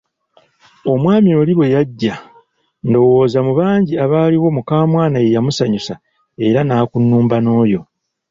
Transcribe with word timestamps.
Omwami 0.93 1.29
oli 1.39 1.51
ye 1.53 1.57
bwe 1.57 1.73
yajja 1.75 2.15
ndowooza 2.87 3.39
mu 3.45 3.51
bangi 3.59 3.93
abaaliwo 4.03 4.47
mukamwana 4.57 5.17
yeyamusanyusa 5.23 5.93
era 6.47 6.59
nakunnumba 6.63 7.37
n‘oyo. 7.45 7.81